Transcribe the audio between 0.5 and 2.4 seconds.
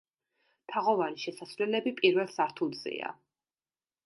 თაღოვანი შესასვლელები პირველ